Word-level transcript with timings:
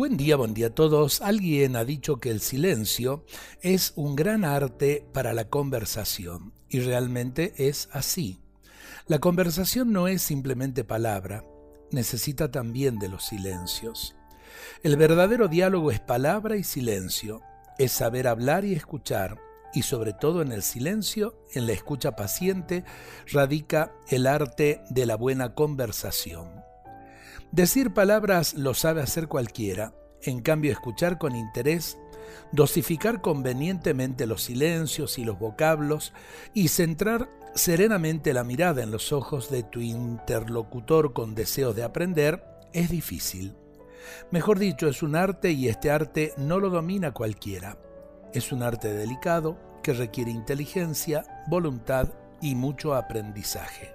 Buen 0.00 0.16
día, 0.16 0.36
buen 0.36 0.54
día 0.54 0.68
a 0.68 0.74
todos. 0.74 1.20
Alguien 1.20 1.76
ha 1.76 1.84
dicho 1.84 2.20
que 2.20 2.30
el 2.30 2.40
silencio 2.40 3.22
es 3.60 3.92
un 3.96 4.16
gran 4.16 4.46
arte 4.46 5.06
para 5.12 5.34
la 5.34 5.50
conversación 5.50 6.54
y 6.70 6.80
realmente 6.80 7.52
es 7.58 7.90
así. 7.92 8.40
La 9.08 9.18
conversación 9.18 9.92
no 9.92 10.08
es 10.08 10.22
simplemente 10.22 10.84
palabra, 10.84 11.44
necesita 11.90 12.50
también 12.50 12.98
de 12.98 13.10
los 13.10 13.26
silencios. 13.26 14.16
El 14.82 14.96
verdadero 14.96 15.48
diálogo 15.48 15.90
es 15.90 16.00
palabra 16.00 16.56
y 16.56 16.64
silencio, 16.64 17.42
es 17.76 17.92
saber 17.92 18.26
hablar 18.26 18.64
y 18.64 18.72
escuchar, 18.72 19.38
y 19.74 19.82
sobre 19.82 20.14
todo 20.14 20.40
en 20.40 20.50
el 20.50 20.62
silencio, 20.62 21.44
en 21.52 21.66
la 21.66 21.74
escucha 21.74 22.16
paciente, 22.16 22.84
radica 23.30 23.92
el 24.08 24.26
arte 24.26 24.80
de 24.88 25.04
la 25.04 25.16
buena 25.16 25.54
conversación. 25.54 26.70
Decir 27.52 27.92
palabras 27.92 28.54
lo 28.54 28.74
sabe 28.74 29.02
hacer 29.02 29.26
cualquiera, 29.26 29.92
en 30.22 30.40
cambio 30.40 30.72
escuchar 30.72 31.18
con 31.18 31.34
interés, 31.34 31.98
dosificar 32.52 33.20
convenientemente 33.20 34.26
los 34.26 34.42
silencios 34.42 35.18
y 35.18 35.24
los 35.24 35.38
vocablos 35.38 36.12
y 36.54 36.68
centrar 36.68 37.30
serenamente 37.54 38.32
la 38.32 38.44
mirada 38.44 38.82
en 38.82 38.90
los 38.90 39.12
ojos 39.12 39.50
de 39.50 39.62
tu 39.62 39.80
interlocutor 39.80 41.12
con 41.12 41.34
deseos 41.34 41.74
de 41.74 41.82
aprender 41.82 42.44
es 42.72 42.90
difícil. 42.90 43.56
Mejor 44.30 44.58
dicho, 44.58 44.88
es 44.88 45.02
un 45.02 45.16
arte 45.16 45.50
y 45.52 45.68
este 45.68 45.90
arte 45.90 46.32
no 46.36 46.58
lo 46.58 46.70
domina 46.70 47.12
cualquiera. 47.12 47.78
Es 48.32 48.52
un 48.52 48.62
arte 48.62 48.92
delicado 48.92 49.58
que 49.82 49.92
requiere 49.92 50.30
inteligencia, 50.30 51.24
voluntad 51.48 52.08
y 52.40 52.54
mucho 52.54 52.94
aprendizaje. 52.94 53.94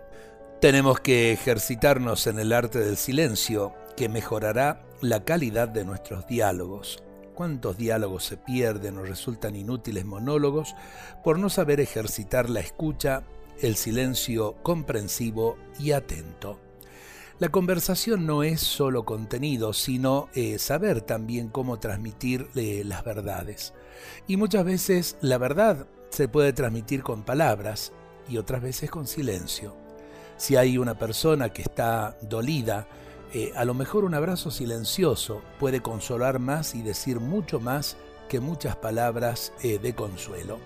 Tenemos 0.62 1.00
que 1.00 1.32
ejercitarnos 1.32 2.28
en 2.28 2.40
el 2.40 2.52
arte 2.52 2.80
del 2.80 2.98
silencio, 2.98 3.74
que 3.96 4.10
mejorará 4.10 4.84
la 5.02 5.24
calidad 5.24 5.68
de 5.68 5.86
nuestros 5.86 6.28
diálogos. 6.28 7.04
¿Cuántos 7.34 7.78
diálogos 7.78 8.24
se 8.24 8.38
pierden 8.38 8.98
o 8.98 9.04
resultan 9.04 9.56
inútiles 9.56 10.06
monólogos 10.06 10.76
por 11.24 11.38
no 11.38 11.50
saber 11.50 11.80
ejercitar 11.80 12.50
la 12.50 12.62
escucha, 12.62 13.24
el 13.62 13.76
silencio 13.76 14.56
comprensivo 14.64 15.58
y 15.80 15.92
atento? 15.92 16.60
La 17.38 17.50
conversación 17.50 18.26
no 18.26 18.44
es 18.44 18.62
solo 18.62 19.04
contenido, 19.04 19.74
sino 19.74 20.30
eh, 20.34 20.58
saber 20.58 21.02
también 21.02 21.50
cómo 21.50 21.80
transmitir 21.80 22.48
eh, 22.56 22.84
las 22.86 23.04
verdades. 23.04 23.74
Y 24.26 24.38
muchas 24.38 24.64
veces 24.64 25.18
la 25.20 25.38
verdad 25.38 25.86
se 26.12 26.30
puede 26.30 26.54
transmitir 26.54 27.04
con 27.04 27.24
palabras 27.24 27.92
y 28.30 28.38
otras 28.38 28.62
veces 28.62 28.90
con 28.90 29.06
silencio. 29.06 29.76
Si 30.38 30.56
hay 30.56 30.78
una 30.78 30.98
persona 30.98 31.50
que 31.50 31.64
está 31.64 32.18
dolida, 32.22 32.88
eh, 33.38 33.52
a 33.54 33.66
lo 33.66 33.74
mejor 33.74 34.06
un 34.06 34.14
abrazo 34.14 34.50
silencioso 34.50 35.42
puede 35.60 35.82
consolar 35.82 36.40
más 36.40 36.74
y 36.74 36.82
decir 36.82 37.20
mucho 37.20 37.60
más 37.60 37.98
que 38.30 38.40
muchas 38.40 38.78
palabras 38.78 39.52
eh, 39.62 39.78
de 39.78 39.94
consuelo. 39.94 40.58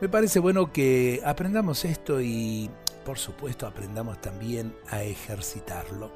Me 0.00 0.08
parece 0.08 0.40
bueno 0.40 0.72
que 0.72 1.22
aprendamos 1.24 1.84
esto 1.84 2.20
y 2.20 2.68
por 3.04 3.16
supuesto 3.16 3.64
aprendamos 3.68 4.20
también 4.20 4.74
a 4.90 5.04
ejercitarlo. 5.04 6.10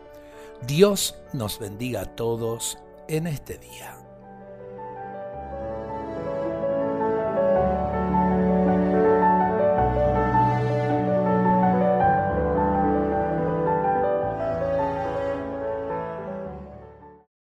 Dios 0.66 1.14
nos 1.32 1.60
bendiga 1.60 2.00
a 2.00 2.16
todos 2.16 2.76
en 3.06 3.28
este 3.28 3.56
día. 3.58 4.08